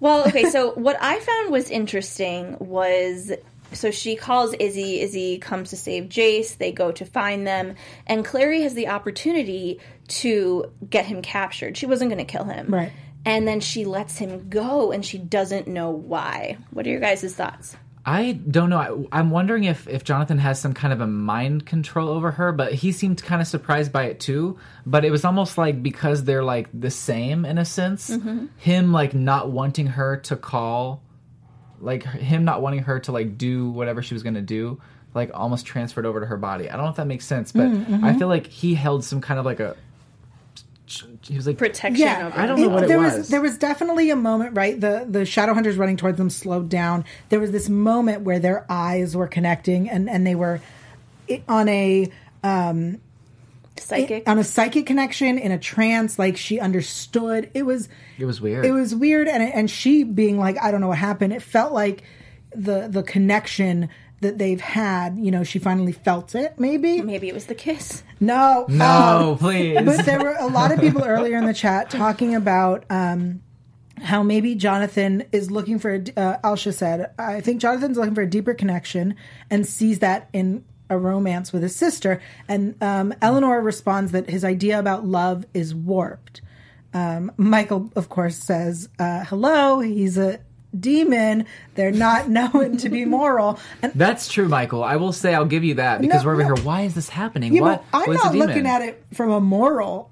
[0.00, 3.30] Well, okay, so what I found was interesting was
[3.72, 7.74] so she calls Izzy, Izzy comes to save Jace, they go to find them,
[8.06, 11.76] and Clary has the opportunity to get him captured.
[11.76, 12.68] She wasn't going to kill him.
[12.68, 12.92] Right.
[13.24, 16.56] And then she lets him go, and she doesn't know why.
[16.70, 17.76] What are your guys' thoughts?
[18.08, 19.06] I don't know.
[19.12, 22.52] I, I'm wondering if if Jonathan has some kind of a mind control over her,
[22.52, 24.58] but he seemed kind of surprised by it too.
[24.86, 28.08] But it was almost like because they're like the same in a sense.
[28.08, 28.46] Mm-hmm.
[28.56, 31.02] Him like not wanting her to call,
[31.80, 34.80] like him not wanting her to like do whatever she was gonna do,
[35.14, 36.70] like almost transferred over to her body.
[36.70, 38.04] I don't know if that makes sense, but Mm-hmm.
[38.04, 39.76] I feel like he held some kind of like a.
[41.20, 43.28] He was like Protection Yeah, over I don't know what it there was.
[43.28, 44.80] There was definitely a moment, right?
[44.80, 47.04] The the shadow hunters running towards them slowed down.
[47.28, 50.60] There was this moment where their eyes were connecting, and and they were
[51.46, 52.10] on a
[53.80, 54.28] psychic.
[54.28, 56.18] on a psychic connection in a trance.
[56.18, 57.50] Like she understood.
[57.54, 57.88] It was
[58.18, 58.64] It was weird.
[58.64, 61.32] it was weird, and and she being like, I don't know what happened.
[61.32, 62.02] It felt like
[62.54, 63.88] the the connection
[64.20, 65.16] that they've had.
[65.18, 66.58] You know, she finally felt it.
[66.58, 68.02] Maybe Maybe it was the kiss.
[68.20, 69.80] no, no, um, please.
[69.84, 73.42] but there were a lot of people earlier in the chat talking about um,
[74.02, 75.94] how maybe Jonathan is looking for.
[76.16, 79.14] Uh, Alsha said, "I think Jonathan's looking for a deeper connection
[79.50, 84.44] and sees that in a romance with his sister." And um, Eleanor responds that his
[84.44, 86.40] idea about love is warped.
[86.94, 90.40] Um, Michael, of course, says, uh, "Hello, he's a."
[90.78, 91.46] Demon,
[91.76, 94.84] they're not known to be moral, and That's true, Michael.
[94.84, 96.54] I will say I'll give you that because No, we're over no.
[96.56, 96.64] here.
[96.64, 97.54] Why is this happening?
[97.54, 97.84] Yeah, what?
[97.94, 100.10] I'm what is not looking at it from a moral.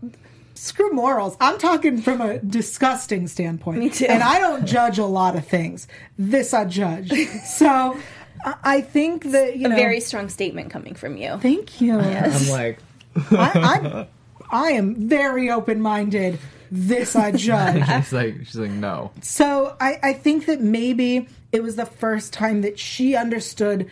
[0.55, 1.37] Screw morals.
[1.43, 3.81] I'm talking from a disgusting standpoint.
[3.81, 4.07] Me too.
[4.07, 5.87] And I don't judge a lot of things.
[6.19, 7.13] This I judge.
[7.47, 7.99] so
[8.45, 9.77] I- I think that you A know.
[9.77, 11.39] very strong statement coming from you.
[11.39, 11.99] Thank you.
[11.99, 12.79] I'm like,
[13.31, 14.07] I,
[14.51, 16.39] I I am very open minded.
[16.71, 17.85] This I judge.
[17.87, 19.13] she's like, she's like, no.
[19.23, 23.89] So I, I think that maybe it was the first time that she understood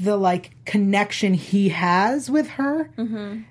[0.00, 2.90] the like connection he has with her,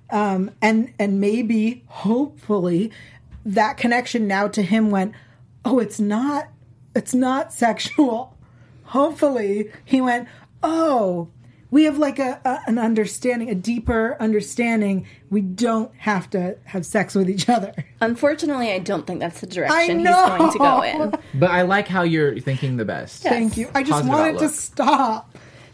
[0.09, 2.91] um, and and maybe hopefully
[3.45, 5.13] that connection now to him went,
[5.65, 6.47] oh, it's not,
[6.95, 8.30] it's not sexual.
[8.91, 10.27] Hopefully he went,
[10.61, 11.29] oh,
[11.69, 15.07] we have like a, a an understanding, a deeper understanding.
[15.29, 17.73] We don't have to have sex with each other.
[18.01, 21.13] Unfortunately, I don't think that's the I direction he's going to go in.
[21.33, 23.23] But I like how you're thinking the best.
[23.23, 23.69] Thank you.
[23.73, 25.25] I just Positive want it to outlook.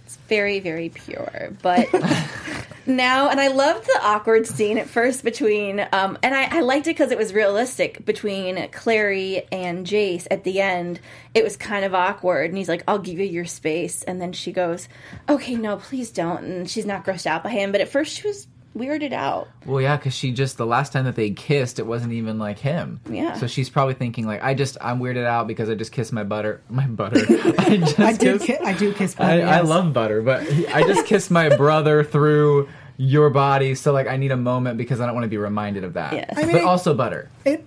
[0.10, 0.28] Stop.
[0.28, 1.56] Very, very pure.
[1.62, 1.88] But
[2.86, 6.88] now, and I loved the awkward scene at first between, um, and I, I liked
[6.88, 11.00] it because it was realistic between Clary and Jace at the end.
[11.34, 14.04] It was kind of awkward, and he's like, I'll give you your space.
[14.04, 14.88] And then she goes,
[15.30, 16.44] Okay, no, please don't.
[16.44, 19.48] And she's not grossed out by him, but at first she was weirded out.
[19.66, 22.60] Well, yeah, because she just the last time that they kissed, it wasn't even like
[22.60, 23.00] him.
[23.10, 23.34] Yeah.
[23.34, 26.24] So she's probably thinking like, I just I'm weirded out because I just kissed my
[26.24, 27.18] butter, my butter.
[27.60, 28.38] I just I do.
[28.40, 29.16] kissed- Ki- I do kiss.
[29.16, 29.68] I, Butter, I yes.
[29.68, 30.42] love butter, but
[30.74, 35.00] I just kissed my brother through your body, so like I need a moment because
[35.02, 36.14] I don't want to be reminded of that.
[36.14, 36.34] Yes.
[36.36, 37.30] I mean, but also butter.
[37.46, 37.66] it.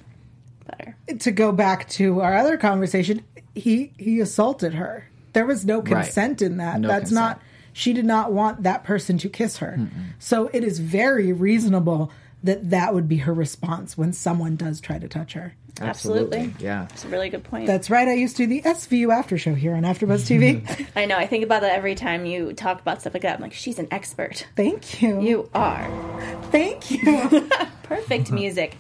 [0.67, 0.97] Better.
[1.19, 5.09] To go back to our other conversation, he he assaulted her.
[5.33, 6.81] There was no consent in that.
[6.81, 7.15] No That's consent.
[7.39, 7.41] not.
[7.73, 9.89] She did not want that person to kiss her.
[10.19, 14.99] So it is very reasonable that that would be her response when someone does try
[14.99, 15.55] to touch her.
[15.81, 16.55] Absolutely.
[16.59, 16.89] Yeah.
[16.91, 17.67] It's a really good point.
[17.67, 18.07] That's right.
[18.07, 20.87] I used to do the SVU after show here on AfterBuzz TV.
[20.97, 21.17] I know.
[21.17, 23.37] I think about that every time you talk about stuff like that.
[23.37, 24.47] I'm like, she's an expert.
[24.57, 25.21] Thank you.
[25.21, 25.89] You are.
[26.51, 27.49] Thank you.
[27.83, 28.77] Perfect music.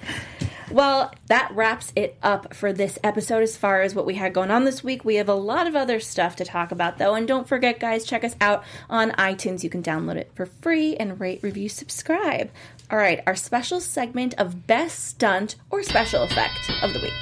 [0.70, 4.50] Well, that wraps it up for this episode as far as what we had going
[4.50, 5.04] on this week.
[5.04, 7.14] We have a lot of other stuff to talk about, though.
[7.14, 9.64] And don't forget, guys, check us out on iTunes.
[9.64, 12.50] You can download it for free and rate, review, subscribe.
[12.90, 17.12] All right, our special segment of best stunt or special effect of the week.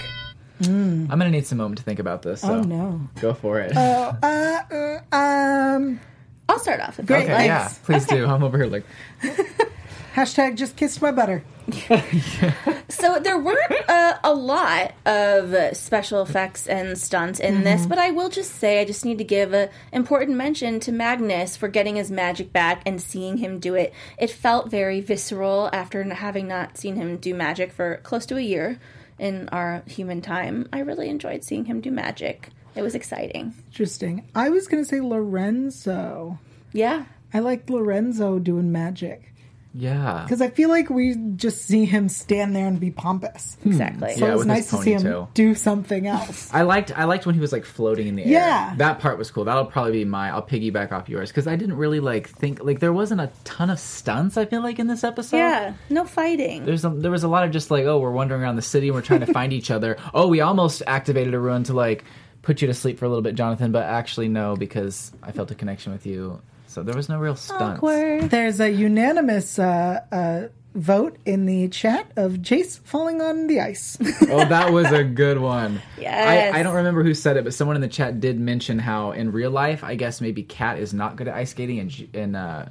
[0.61, 2.40] I'm gonna need some moment to think about this.
[2.40, 3.00] So oh no.
[3.20, 3.76] Go for it.
[3.76, 6.00] Uh, uh, um.
[6.48, 6.98] I'll start off.
[6.98, 7.46] If Great, you'd okay, like.
[7.46, 8.26] yeah, please do.
[8.26, 8.84] I'm over here like,
[10.18, 11.44] Hashtag just kissed my butter.
[12.90, 18.11] So there weren't uh, a lot of special effects and stunts in this, but I
[18.11, 21.96] will just say I just need to give an important mention to Magnus for getting
[21.96, 23.92] his magic back and seeing him do it.
[24.18, 28.40] It felt very visceral after having not seen him do magic for close to a
[28.40, 28.81] year
[29.18, 30.66] in our human time.
[30.72, 32.48] I really enjoyed seeing him do magic.
[32.74, 33.52] It was exciting.
[33.66, 34.26] Interesting.
[34.35, 36.38] I was going to say Lorenzo.
[36.72, 37.04] Yeah.
[37.35, 39.35] I like Lorenzo doing magic
[39.74, 40.22] Yeah.
[40.24, 43.57] because I feel like we just see him stand there and be pompous.
[43.62, 43.68] Hmm.
[43.70, 44.14] Exactly.
[44.14, 45.35] So Yeah, it was nice to see him ponytail.
[45.35, 46.48] do something else.
[46.52, 48.31] I liked I liked when he was like floating in the air.
[48.31, 48.74] Yeah.
[48.78, 49.44] that part was cool.
[49.44, 50.31] That'll probably be my.
[50.31, 53.70] I'll piggyback off yours because I didn't really like think like there wasn't a ton
[53.70, 54.37] of stunts.
[54.37, 55.37] I feel like in this episode.
[55.37, 55.74] Yeah.
[55.90, 56.64] No fighting.
[56.64, 58.88] There's a, there was a lot of just like oh we're wandering around the city
[58.88, 59.96] and we're trying to find each other.
[60.14, 62.04] Oh we almost activated a rune to like
[62.42, 65.50] put you to sleep for a little bit, Jonathan, but actually no because I felt
[65.50, 66.40] a connection with you.
[66.68, 67.78] So there was no real stunts.
[67.78, 68.31] Awkward.
[68.31, 73.96] There's a unanimous uh, uh, vote in the chat of Jace falling on the ice.
[74.31, 75.81] Oh, that was a good one.
[75.98, 76.54] Yes.
[76.54, 79.12] I, I don't remember who said it, but someone in the chat did mention how
[79.12, 82.37] in real life, I guess maybe Kat is not good at ice skating and and
[82.37, 82.66] uh,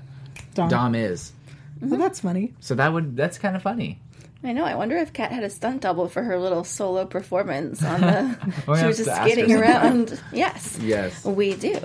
[0.54, 0.70] Dom.
[0.70, 1.34] Dom is.
[1.82, 2.54] Well, that's funny.
[2.60, 4.00] So that would that's kind of funny.
[4.44, 4.64] I know.
[4.64, 8.38] I wonder if Kat had a stunt double for her little solo performance on the.
[8.80, 9.64] She was just ask skating sometime.
[9.84, 10.22] around.
[10.32, 10.78] Yes.
[10.82, 11.26] Yes.
[11.26, 11.80] We do.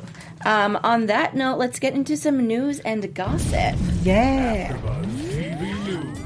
[0.44, 3.76] Um, on that note, let's get into some news and gossip.
[4.02, 4.76] Yeah.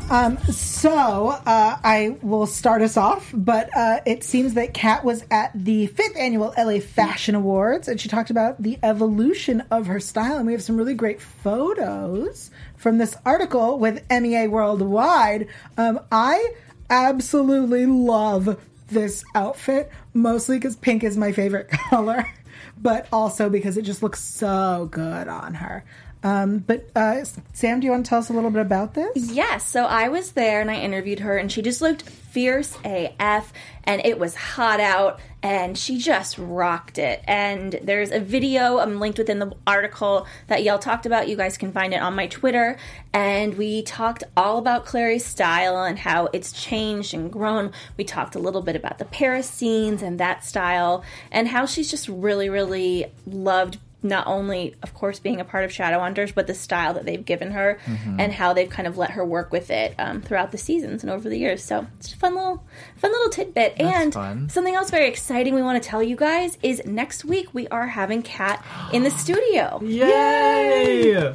[0.08, 5.24] Um, so uh, I will start us off, but uh, it seems that Kat was
[5.32, 9.98] at the fifth annual LA Fashion Awards, and she talked about the evolution of her
[9.98, 15.48] style, and we have some really great photos from this article with MEA Worldwide.
[15.76, 16.54] Um, I
[16.88, 22.32] absolutely love this outfit, mostly because pink is my favorite color,
[22.80, 25.84] but also because it just looks so good on her.
[26.22, 29.30] Um, but uh, Sam, do you want to tell us a little bit about this?
[29.32, 33.52] Yes, so I was there and I interviewed her, and she just looked fierce AF,
[33.84, 37.22] and it was hot out, and she just rocked it.
[37.26, 41.28] And there's a video um, linked within the article that y'all talked about.
[41.28, 42.76] You guys can find it on my Twitter,
[43.12, 47.72] and we talked all about Clary's style and how it's changed and grown.
[47.96, 51.90] We talked a little bit about the Paris scenes and that style, and how she's
[51.90, 56.54] just really, really loved not only, of course, being a part of Shadowhunters, but the
[56.54, 57.78] style that they've given her
[58.18, 61.10] and how they've kind of let her work with it um, throughout the seasons and
[61.10, 61.62] over the years.
[61.62, 62.64] So it's a fun little,
[62.96, 63.74] fun little tidbit.
[63.80, 64.48] and fun.
[64.48, 67.86] something else very exciting we want to tell you guys is next week we are
[67.86, 69.80] having Kat in the studio.
[69.82, 71.32] Yay!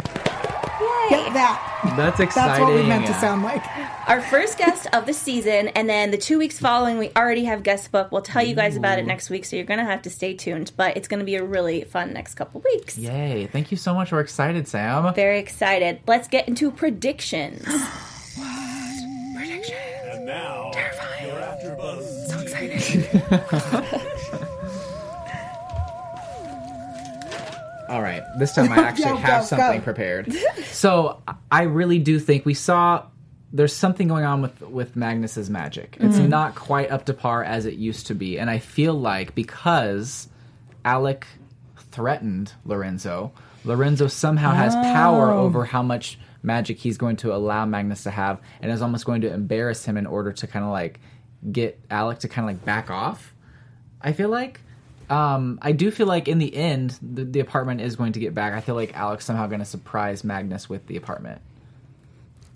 [1.09, 1.93] Get that.
[1.97, 2.51] That's exciting.
[2.51, 3.61] That's what we meant to sound like.
[4.11, 7.63] Our first guest of the season, and then the two weeks following, we already have
[7.63, 8.11] guest book.
[8.11, 10.73] We'll tell you guys about it next week, so you're gonna have to stay tuned.
[10.75, 12.97] But it's gonna be a really fun next couple weeks.
[12.97, 13.47] Yay!
[13.47, 14.11] Thank you so much.
[14.11, 15.13] We're excited, Sam.
[15.13, 16.01] Very excited.
[16.07, 17.65] Let's get into predictions.
[18.35, 19.79] What predictions?
[20.09, 20.71] And now,
[21.23, 24.11] your AfterBuzz so excited.
[27.87, 29.83] All right, this time I actually Go, have go, something go.
[29.85, 30.33] prepared.
[30.65, 33.05] so I really do think we saw
[33.53, 35.97] there's something going on with with Magnus's magic.
[35.99, 36.29] It's Mm-hmm.
[36.29, 40.27] not quite up to par as it used to be, and I feel like because
[40.85, 41.27] Alec
[41.91, 43.31] threatened Lorenzo,
[43.65, 45.39] Lorenzo somehow has power Oh.
[45.39, 49.21] over how much magic he's going to allow Magnus to have, and is almost going
[49.21, 50.99] to embarrass him in order to kind of like
[51.51, 53.33] get Alec to kind of like back off.
[54.01, 54.61] I feel like.
[55.09, 58.33] Um, I do feel like in the end, the, the apartment is going to get
[58.33, 58.53] back.
[58.53, 61.41] I feel like Alec's somehow going to surprise Magnus with the apartment.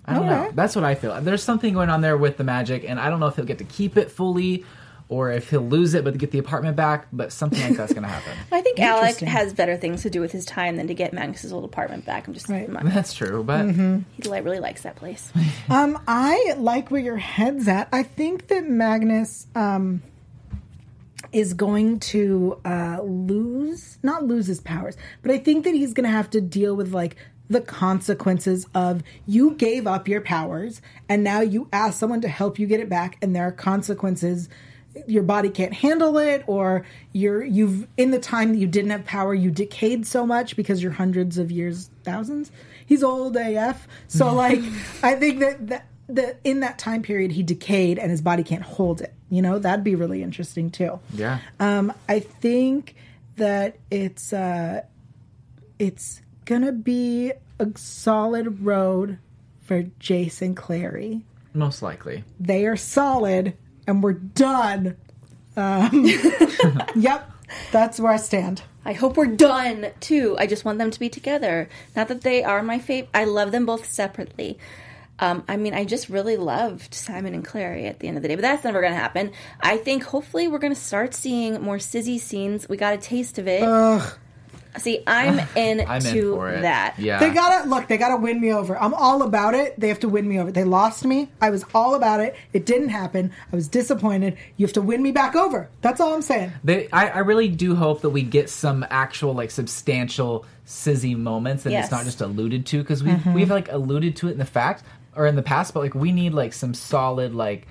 [0.06, 0.50] I don't know.
[0.54, 1.20] That's what I feel.
[1.20, 3.58] There's something going on there with the magic, and I don't know if he'll get
[3.58, 4.64] to keep it fully,
[5.08, 7.06] or if he'll lose it but get the apartment back.
[7.12, 8.32] But something like that's going to happen.
[8.52, 11.52] I think Alec has better things to do with his time than to get Magnus's
[11.52, 12.26] old apartment back.
[12.26, 12.68] I'm just Right.
[12.84, 15.32] That's true, but he really likes that place.
[15.68, 17.88] Um, I like where your head's at.
[17.92, 20.00] I think that Magnus um,
[21.32, 26.04] is going to uh, lose, not lose his powers, but I think that he's going
[26.04, 27.16] to have to deal with like
[27.48, 32.58] the consequences of you gave up your powers and now you ask someone to help
[32.58, 34.48] you get it back, and there are consequences.
[35.06, 39.04] Your body can't handle it, or you're you've in the time that you didn't have
[39.04, 42.50] power, you decayed so much because you're hundreds of years, thousands.
[42.86, 44.60] He's old AF, so like
[45.02, 48.62] I think that that the in that time period he decayed and his body can't
[48.62, 49.12] hold it.
[49.28, 50.98] You know that'd be really interesting too.
[51.12, 52.94] yeah, Um, I think
[53.36, 54.82] that it's uh,
[55.78, 59.18] it's gonna be a solid road
[59.62, 61.22] for Jace and Clary.
[61.52, 62.24] most likely.
[62.40, 63.54] They are solid,
[63.86, 64.96] and we're done.
[65.56, 65.90] Um,
[66.96, 67.30] yep,
[67.72, 68.62] that's where I stand.
[68.84, 70.36] I hope we're done too.
[70.38, 71.68] I just want them to be together.
[71.96, 73.10] Not that they are my favorite.
[73.12, 74.58] I love them both separately.
[75.18, 78.28] Um, I mean, I just really loved Simon and Clary at the end of the
[78.28, 79.32] day, but that's never going to happen.
[79.60, 82.68] I think hopefully we're going to start seeing more Sizzy scenes.
[82.68, 83.62] We got a taste of it.
[84.78, 86.62] See, I'm into I'm in for it.
[86.62, 86.98] that.
[86.98, 87.18] Yeah.
[87.18, 87.88] They gotta look.
[87.88, 88.78] They gotta win me over.
[88.78, 89.78] I'm all about it.
[89.78, 90.50] They have to win me over.
[90.52, 91.28] They lost me.
[91.40, 92.36] I was all about it.
[92.52, 93.32] It didn't happen.
[93.52, 94.36] I was disappointed.
[94.56, 95.68] You have to win me back over.
[95.80, 96.52] That's all I'm saying.
[96.64, 101.64] They, I, I really do hope that we get some actual like substantial sizzy moments
[101.64, 101.84] and Yes.
[101.86, 103.34] it's not just alluded to because we Mm-hmm.
[103.34, 104.82] we've like alluded to it in the fact
[105.14, 107.66] or in the past, but like we need like some solid like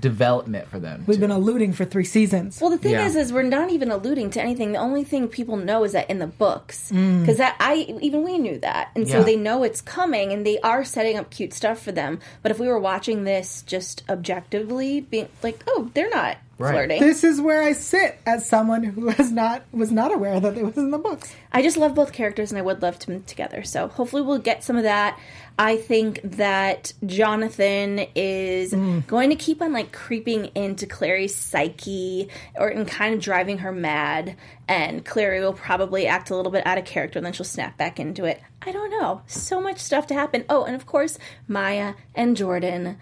[0.00, 1.04] development for them.
[1.06, 2.60] We've to- been alluding for three seasons.
[2.60, 3.06] Well, the thing Yeah.
[3.06, 4.72] is, is we're not even alluding to anything.
[4.72, 7.20] The only thing people know is that in the books, Mm.
[7.20, 9.24] because that I even we knew that, and so Yeah.
[9.24, 12.18] they know it's coming, and they are setting up cute stuff for them.
[12.42, 16.72] But if we were watching this just objectively, being like, oh, they're not Right.
[16.72, 17.00] flirting.
[17.00, 20.64] this is where I sit as someone who was not was not aware that it
[20.64, 21.32] was in the books.
[21.52, 23.62] I just love both characters, and I would love them together.
[23.62, 25.18] So hopefully, we'll get some of that.
[25.56, 29.06] I think that Jonathan is mm.
[29.06, 33.72] going to keep on like creeping into Clary's psyche, or and kind of driving her
[33.72, 34.36] mad.
[34.66, 37.78] And Clary will probably act a little bit out of character, and then she'll snap
[37.78, 38.42] back into it.
[38.62, 39.22] I don't know.
[39.26, 40.44] So much stuff to happen.
[40.48, 42.98] Oh, and of course, Maya and Jordan.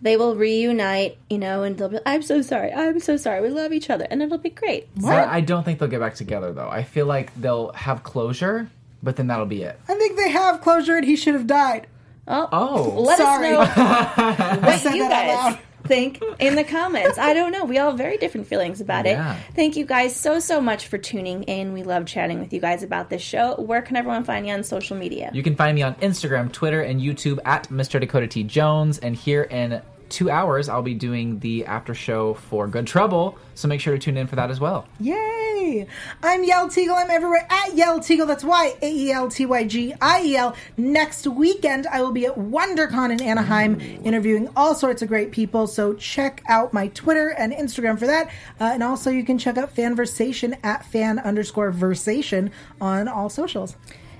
[0.00, 3.48] They will reunite, you know, and they'll be, I'm so sorry, I'm so sorry, we
[3.48, 4.88] love each other, and it'll be great.
[5.04, 6.68] I, I don't think they'll get back together though.
[6.68, 8.70] I feel like they'll have closure,
[9.02, 9.78] but then that'll be it.
[9.88, 11.86] I think they have closure, and he should have died.
[12.28, 13.00] Oh, oh.
[13.00, 13.54] Let Sorry.
[13.54, 15.58] us know what said you that out guys loud.
[15.88, 17.18] Think in the comments.
[17.18, 17.64] I don't know.
[17.64, 19.34] We all have very different feelings about Yeah.
[19.34, 19.40] it.
[19.56, 21.72] Thank you guys so, so much for tuning in.
[21.72, 23.54] We love chatting with you guys about this show.
[23.56, 25.30] Where can everyone find you on social media?
[25.32, 27.98] You can find me on Instagram, Twitter, and YouTube at Mr.
[27.98, 28.44] Dakota T.
[28.44, 28.98] Jones.
[28.98, 33.38] And here in two hours, I'll be doing the after show for Good Trouble.
[33.54, 34.86] So make sure to tune in for that as well.
[35.00, 35.86] Yay!
[36.22, 36.94] I'm Yael Tygiel.
[36.96, 38.26] I'm everywhere at Yael Tygiel.
[38.26, 40.56] That's Y A E L T Y G I E L.
[40.76, 45.66] Next weekend, I will be at WonderCon in Anaheim interviewing all sorts of great people.
[45.66, 48.28] So check out my Twitter and Instagram for that.
[48.60, 52.50] Uh, and also, you can check out Fanversation at fan underscore versation
[52.80, 53.76] on all socials.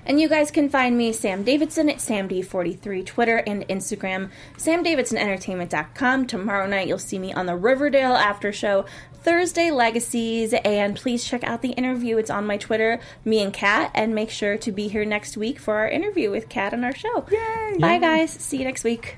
[0.09, 6.25] And you guys can find me, Sam Davidson, at SamD43, Twitter and Instagram, SamDavidsonEntertainment.com.
[6.25, 11.43] Tomorrow night, you'll see me on the Riverdale After Show, Thursday Legacies, and please check
[11.43, 12.17] out the interview.
[12.17, 15.59] It's on my Twitter, me and Kat, and make sure to be here next week
[15.59, 17.27] for our interview with Kat on our show.
[17.29, 17.77] Yay!
[17.77, 18.31] Bye, guys.
[18.31, 19.17] See you next week.